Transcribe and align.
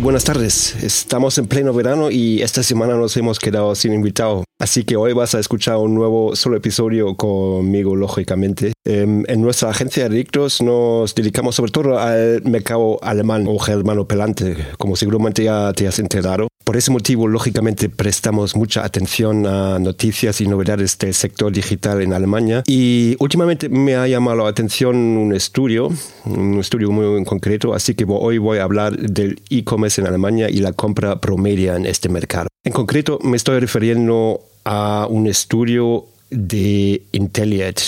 Buenas 0.00 0.24
tardes. 0.24 0.74
Estamos 0.82 1.38
en 1.38 1.46
pleno 1.46 1.72
verano 1.72 2.10
y 2.10 2.42
esta 2.42 2.62
semana 2.62 2.94
nos 2.94 3.16
hemos 3.16 3.38
quedado 3.38 3.74
sin 3.74 3.92
invitado. 3.92 4.44
Así 4.58 4.84
que 4.84 4.96
hoy 4.96 5.12
vas 5.12 5.34
a 5.34 5.38
escuchar 5.38 5.76
un 5.76 5.94
nuevo 5.94 6.34
solo 6.34 6.56
episodio 6.56 7.14
conmigo, 7.14 7.94
lógicamente. 7.94 8.72
Em, 8.86 9.22
en 9.28 9.42
nuestra 9.42 9.68
agencia 9.68 10.04
de 10.04 10.16
adictos 10.16 10.62
nos 10.62 11.14
dedicamos 11.14 11.56
sobre 11.56 11.72
todo 11.72 11.98
al 11.98 12.42
mercado 12.44 12.98
alemán 13.02 13.44
o 13.48 13.58
germano-pelante, 13.58 14.56
como 14.78 14.96
seguramente 14.96 15.44
ya 15.44 15.72
te 15.74 15.86
has 15.86 15.98
enterado. 15.98 16.48
Por 16.64 16.76
ese 16.76 16.90
motivo, 16.90 17.28
lógicamente, 17.28 17.90
prestamos 17.90 18.56
mucha 18.56 18.84
atención 18.84 19.46
a 19.46 19.78
noticias 19.78 20.40
y 20.40 20.48
novedades 20.48 20.98
del 20.98 21.14
sector 21.14 21.52
digital 21.52 22.00
en 22.00 22.12
Alemania. 22.12 22.64
Y 22.66 23.14
últimamente 23.20 23.68
me 23.68 23.94
ha 23.94 24.08
llamado 24.08 24.38
la 24.38 24.48
atención 24.48 24.96
un 24.96 25.34
estudio, 25.34 25.90
un 26.24 26.58
estudio 26.58 26.90
muy 26.90 27.18
en 27.18 27.24
concreto, 27.24 27.72
así 27.74 27.94
que 27.94 28.04
hoy 28.08 28.38
voy 28.38 28.58
a 28.58 28.64
hablar 28.64 28.96
del 28.96 29.40
e-commerce 29.50 30.00
en 30.00 30.06
Alemania 30.08 30.48
y 30.50 30.56
la 30.56 30.72
compra 30.72 31.20
promedia 31.20 31.76
en 31.76 31.86
este 31.86 32.08
mercado. 32.08 32.48
En 32.66 32.72
concreto, 32.72 33.20
me 33.22 33.36
estoy 33.36 33.60
refiriendo 33.60 34.40
a 34.64 35.06
un 35.08 35.28
estudio 35.28 36.06
de 36.30 37.00
Intelliet. 37.12 37.78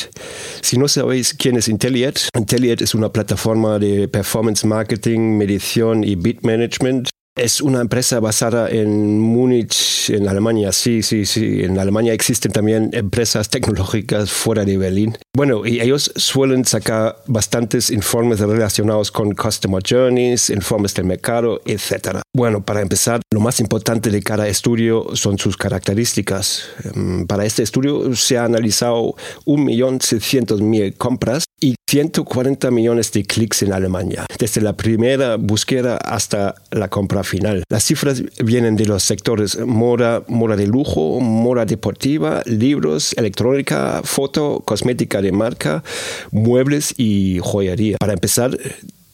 Si 0.60 0.78
no 0.78 0.86
sabéis 0.86 1.34
quién 1.34 1.56
es 1.56 1.66
Intelliet, 1.66 2.28
Intelliet 2.36 2.80
es 2.80 2.94
una 2.94 3.08
plataforma 3.08 3.80
de 3.80 4.06
performance 4.06 4.64
marketing, 4.64 5.36
medición 5.36 6.04
y 6.04 6.14
bid 6.14 6.42
management 6.42 7.08
es 7.38 7.60
una 7.60 7.80
empresa 7.80 8.20
basada 8.20 8.68
en 8.68 9.20
Múnich, 9.20 10.10
en 10.10 10.28
Alemania. 10.28 10.72
Sí, 10.72 11.02
sí, 11.02 11.24
sí. 11.24 11.62
En 11.62 11.78
Alemania 11.78 12.12
existen 12.12 12.52
también 12.52 12.90
empresas 12.92 13.48
tecnológicas 13.48 14.30
fuera 14.30 14.64
de 14.64 14.76
Berlín. 14.76 15.16
Bueno, 15.34 15.64
y 15.64 15.80
ellos 15.80 16.12
suelen 16.16 16.64
sacar 16.64 17.16
bastantes 17.26 17.90
informes 17.90 18.40
relacionados 18.40 19.10
con 19.10 19.34
Customer 19.34 19.82
Journeys, 19.88 20.50
informes 20.50 20.94
del 20.94 21.06
mercado, 21.06 21.60
etc. 21.64 22.20
Bueno, 22.34 22.64
para 22.64 22.82
empezar, 22.82 23.20
lo 23.32 23.40
más 23.40 23.60
importante 23.60 24.10
de 24.10 24.22
cada 24.22 24.48
estudio 24.48 25.06
son 25.14 25.38
sus 25.38 25.56
características. 25.56 26.64
Em, 26.84 27.26
Para 27.26 27.44
este 27.44 27.62
estudio 27.62 28.14
se 28.16 28.38
ha 28.38 28.44
analizado 28.44 29.14
1.600.000 29.44 30.96
compras 30.96 31.44
y 31.60 31.74
140 31.88 32.70
millones 32.70 33.12
de 33.12 33.24
clics 33.24 33.62
en 33.62 33.72
Alemania, 33.72 34.26
desde 34.38 34.60
la 34.60 34.74
primera 34.74 35.36
búsqueda 35.36 35.96
hasta 35.96 36.54
la 36.70 36.88
compra 36.88 37.24
final. 37.24 37.64
Las 37.68 37.84
cifras 37.84 38.22
vienen 38.44 38.76
de 38.76 38.86
los 38.86 39.02
sectores 39.02 39.58
moda, 39.58 40.22
moda 40.28 40.56
de 40.56 40.66
lujo, 40.66 41.20
moda 41.20 41.64
deportiva, 41.64 42.42
libros, 42.46 43.12
electrónica, 43.16 44.02
foto, 44.04 44.62
cosmética 44.64 45.22
de 45.22 45.32
marca, 45.32 45.82
muebles 46.30 46.94
y 46.96 47.38
joyería. 47.42 47.96
Para 47.98 48.12
empezar, 48.12 48.56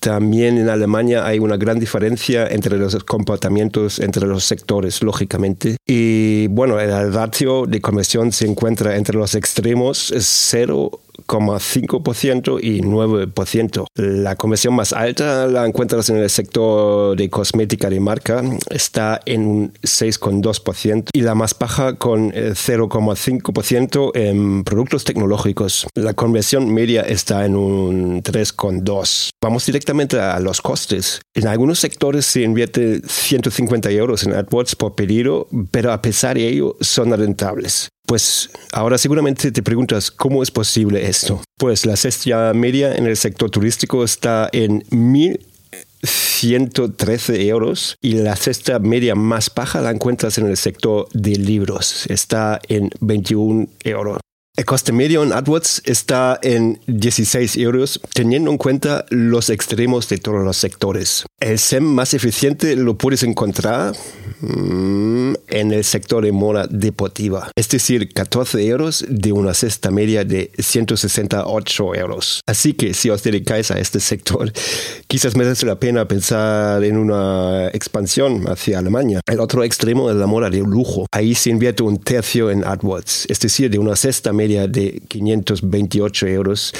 también 0.04 0.58
en 0.58 0.68
Alemania 0.68 1.24
hay 1.24 1.38
una 1.38 1.56
gran 1.56 1.78
diferencia 1.78 2.46
entre 2.46 2.76
los 2.76 2.94
comportamientos 3.04 3.98
entre 4.00 4.26
los 4.26 4.44
sectores, 4.44 5.02
lógicamente. 5.02 5.78
Y 5.86 6.46
bueno, 6.48 6.78
el 6.78 7.10
ratio 7.14 7.64
de 7.64 7.80
conversión 7.80 8.30
se 8.30 8.46
encuentra 8.46 8.96
entre 8.96 9.16
los 9.16 9.34
extremos 9.34 10.12
0,5% 11.26 12.58
y 12.62 12.80
9%. 12.80 13.86
La 13.94 14.36
conversión 14.36 14.74
más 14.74 14.92
alta 14.92 15.46
la 15.46 15.66
encuentras 15.66 16.08
en 16.10 16.16
el 16.16 16.30
sector 16.30 17.16
de 17.16 17.30
cosmética 17.30 17.90
de 17.90 18.00
marca, 18.00 18.42
está 18.70 19.20
en 19.26 19.46
un 19.46 19.72
6,2% 19.82 21.08
y 21.12 21.20
la 21.22 21.34
más 21.34 21.56
baja 21.58 21.94
con 21.94 22.32
eh, 22.34 22.52
0,5% 22.54 24.10
en 24.14 24.64
productos 24.64 25.04
tecnológicos. 25.04 25.86
La 25.94 26.14
conversión 26.14 26.72
media 26.72 27.02
está 27.02 27.44
en 27.44 27.56
un 27.56 28.22
3,2%. 28.22 29.30
Vamos 29.44 29.66
directamente 29.66 30.18
a 30.18 30.40
los 30.40 30.62
costes. 30.62 31.20
En 31.34 31.46
algunos 31.46 31.78
sectores 31.78 32.24
se 32.24 32.40
invierte 32.40 33.02
150 33.06 33.90
euros 33.90 34.24
en 34.24 34.32
AdWords 34.32 34.74
por 34.74 34.94
pedido, 34.94 35.48
pero 35.70 35.92
a 35.92 36.00
pesar 36.00 36.38
de 36.38 36.48
ello 36.48 36.78
son 36.80 37.14
rentables. 37.14 37.90
Pues 38.06 38.48
ahora 38.72 38.96
seguramente 38.96 39.52
te 39.52 39.62
preguntas 39.62 40.10
cómo 40.10 40.42
es 40.42 40.50
posible 40.50 41.06
esto. 41.06 41.42
Pues 41.58 41.84
la 41.84 41.96
cesta 41.96 42.54
media 42.54 42.94
en 42.94 43.04
el 43.04 43.18
sector 43.18 43.50
turístico 43.50 44.02
está 44.02 44.48
en 44.50 44.82
1.113 44.84 47.46
euros 47.46 47.96
y 48.00 48.14
la 48.14 48.36
cesta 48.36 48.78
media 48.78 49.14
más 49.14 49.52
baja 49.54 49.82
la 49.82 49.90
encuentras 49.90 50.38
en 50.38 50.46
el 50.46 50.56
sector 50.56 51.06
de 51.12 51.36
libros. 51.36 52.06
Está 52.08 52.62
en 52.66 52.88
21 53.02 53.66
euros. 53.84 54.23
El 54.56 54.66
coste 54.66 54.92
medio 54.92 55.24
en 55.24 55.32
AdWords 55.32 55.82
está 55.84 56.38
en 56.40 56.78
16 56.86 57.56
euros, 57.56 58.00
teniendo 58.12 58.52
en 58.52 58.56
cuenta 58.56 59.04
los 59.10 59.50
extremos 59.50 60.08
de 60.08 60.18
todos 60.18 60.44
los 60.44 60.56
sectores. 60.56 61.26
El 61.40 61.58
SEM 61.58 61.82
más 61.82 62.14
eficiente 62.14 62.76
lo 62.76 62.96
puedes 62.96 63.24
encontrar 63.24 63.96
mm, 64.40 65.32
en 65.48 65.72
el 65.72 65.82
sector 65.82 66.24
de 66.24 66.30
moda 66.30 66.68
deportiva, 66.70 67.50
es 67.56 67.68
decir, 67.68 68.12
14 68.12 68.64
euros 68.64 69.04
de 69.08 69.32
una 69.32 69.54
cesta 69.54 69.90
media 69.90 70.24
de 70.24 70.52
168 70.56 71.94
euros. 71.96 72.40
Así 72.46 72.74
que 72.74 72.94
si 72.94 73.10
os 73.10 73.24
dedicáis 73.24 73.72
a 73.72 73.80
este 73.80 73.98
sector, 73.98 74.52
quizás 75.08 75.34
merece 75.34 75.66
la 75.66 75.80
pena 75.80 76.06
pensar 76.06 76.84
en 76.84 76.96
una 76.96 77.70
expansión 77.72 78.44
hacia 78.48 78.78
Alemania. 78.78 79.20
El 79.26 79.40
otro 79.40 79.64
extremo 79.64 80.10
es 80.10 80.16
la 80.16 80.28
moda 80.28 80.48
de 80.48 80.58
lujo. 80.58 81.06
Ahí 81.10 81.34
se 81.34 81.50
invierte 81.50 81.82
un 81.82 81.98
tercio 81.98 82.52
en 82.52 82.62
AdWords, 82.64 83.26
es 83.28 83.40
decir, 83.40 83.68
de 83.68 83.80
una 83.80 83.96
cesta 83.96 84.32
media 84.32 84.43
de 84.48 85.02
528 85.08 86.26
euros 86.26 86.72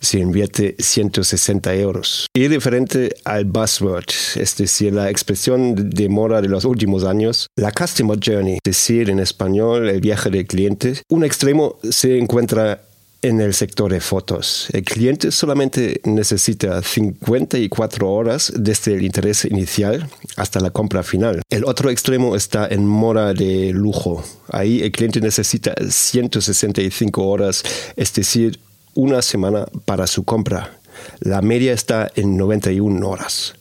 se 0.00 0.18
invierte 0.18 0.76
160 0.78 1.74
euros. 1.74 2.26
Y 2.34 2.48
referente 2.48 3.14
al 3.24 3.44
buzzword, 3.44 4.06
es 4.36 4.56
decir, 4.56 4.92
la 4.92 5.10
expresión 5.10 5.90
de 5.90 6.08
moda 6.08 6.40
de 6.40 6.48
los 6.48 6.64
últimos 6.64 7.04
años, 7.04 7.48
la 7.56 7.72
Customer 7.72 8.18
Journey, 8.22 8.54
es 8.54 8.60
decir, 8.64 9.10
en 9.10 9.20
español, 9.20 9.88
el 9.88 10.00
viaje 10.00 10.30
del 10.30 10.46
cliente, 10.46 10.94
un 11.08 11.24
extremo 11.24 11.78
se 11.82 12.18
encuentra 12.18 12.82
en 13.22 13.40
el 13.40 13.54
sector 13.54 13.92
de 13.92 14.00
fotos. 14.00 14.68
El 14.72 14.84
cliente 14.84 15.30
solamente 15.30 16.00
necesita 16.04 16.82
54 16.82 18.10
horas 18.10 18.52
desde 18.56 18.94
el 18.94 19.04
interés 19.04 19.44
inicial 19.44 20.08
hasta 20.36 20.60
la 20.60 20.70
compra 20.70 21.02
final. 21.02 21.42
El 21.48 21.64
otro 21.64 21.90
extremo 21.90 22.36
está 22.36 22.66
en 22.66 22.86
moda 22.86 23.34
de 23.34 23.72
lujo. 23.72 24.24
Ahí 24.48 24.82
el 24.82 24.92
cliente 24.92 25.20
necesita 25.20 25.74
165 25.88 27.26
horas, 27.26 27.62
es 27.96 28.12
decir, 28.14 28.58
una 28.94 29.22
semana 29.22 29.66
para 29.84 30.06
su 30.06 30.24
compra. 30.24 30.78
La 31.20 31.42
media 31.42 31.72
está 31.72 32.10
en 32.14 32.36
91 32.36 33.08
horas. 33.08 33.54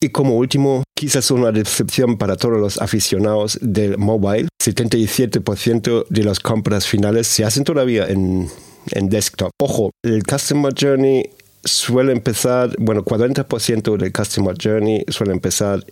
Y 0.00 0.10
como 0.10 0.36
último, 0.36 0.82
quizás 0.94 1.30
una 1.30 1.50
decepción 1.50 2.18
para 2.18 2.36
todos 2.36 2.60
los 2.60 2.78
aficionados 2.78 3.58
del 3.62 3.96
mobile, 3.96 4.48
77% 4.62 6.06
de 6.10 6.24
las 6.24 6.40
compras 6.40 6.86
finales 6.86 7.26
se 7.26 7.44
hacen 7.44 7.64
todavía 7.64 8.06
en, 8.06 8.50
en 8.92 9.08
desktop. 9.08 9.50
Ojo, 9.60 9.90
el 10.02 10.24
Customer 10.24 10.72
Journey 10.78 11.30
suele 11.64 12.12
empezar, 12.12 12.74
bueno, 12.78 13.04
40% 13.04 13.96
del 13.96 14.12
Customer 14.12 14.54
Journey 14.60 15.04
suele 15.08 15.32
empezar 15.32 15.84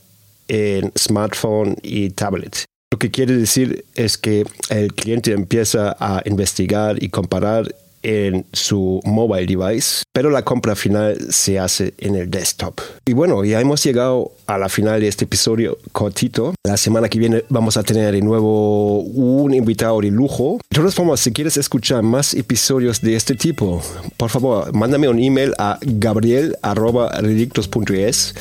en 0.49 0.93
smartphone 0.97 1.77
y 1.83 2.11
tablet. 2.11 2.65
Lo 2.93 2.99
que 2.99 3.11
quiere 3.11 3.35
decir 3.37 3.85
es 3.94 4.19
que 4.19 4.44
el 4.69 4.93
cliente 4.93 5.33
empieza 5.33 5.97
a 5.99 6.23
investigar 6.27 7.03
y 7.03 7.09
comparar 7.09 7.75
en 8.02 8.46
su 8.52 9.00
mobile 9.04 9.46
device, 9.46 10.02
pero 10.12 10.28
la 10.31 10.44
compra 10.44 10.76
final 10.76 11.16
se 11.31 11.58
hace 11.58 11.94
en 11.99 12.16
el 12.16 12.31
desktop. 12.31 12.81
Y 13.04 13.12
bueno, 13.12 13.44
ya 13.44 13.60
hemos 13.60 13.84
llegado 13.84 14.32
a 14.46 14.56
la 14.58 14.69
final 14.69 15.00
de 15.00 15.08
este 15.08 15.25
episodio 15.25 15.78
cortito. 15.93 16.54
La 16.64 16.76
semana 16.76 17.08
que 17.08 17.19
viene 17.19 17.44
vamos 17.49 17.76
a 17.76 17.82
tener 17.82 18.12
de 18.12 18.22
nuevo 18.22 19.00
un 19.00 19.52
invitado 19.54 20.00
de 20.00 20.10
lujo. 20.10 20.58
De 20.70 20.76
todas 20.76 20.94
formas, 20.94 21.19
si 21.20 21.32
quieres 21.32 21.56
escuchar 21.56 22.02
más 22.02 22.34
episodios 22.34 23.00
de 23.00 23.16
este 23.16 23.34
tipo, 23.34 23.82
por 24.16 24.31
favor, 24.31 24.72
mándame 24.75 25.08
un 25.08 25.19
email 25.19 25.55
a 25.58 25.78
gabriel.redictos.es 25.81 28.34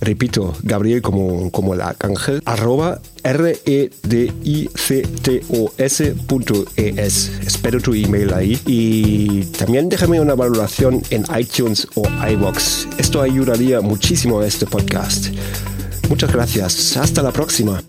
Repito, 0.00 0.54
Gabriel 0.62 1.02
como, 1.02 1.50
como 1.50 1.74
el 1.74 1.80
arcángel, 1.80 2.40
arroba 2.44 3.00
r 3.24 3.58
e 3.66 3.90
d 4.02 4.32
i 4.44 4.70
c 4.74 5.02
t 5.22 5.42
o 5.50 5.72
s 5.76 6.14
.es. 6.76 7.32
Espero 7.44 7.80
tu 7.80 7.94
email 7.94 8.32
ahí. 8.32 8.60
Y 8.66 9.42
también 9.58 9.88
déjame 9.88 10.20
una 10.20 10.34
valoración 10.34 11.02
en 11.10 11.24
iTunes 11.36 11.88
o 11.94 12.04
iBox. 12.30 12.86
Esto 12.98 13.20
ayudaría 13.20 13.80
muchísimo 13.80 14.40
a 14.40 14.46
este 14.46 14.66
podcast. 14.66 15.28
Muchas 16.08 16.32
gracias. 16.32 16.96
Hasta 16.96 17.22
la 17.22 17.32
próxima. 17.32 17.82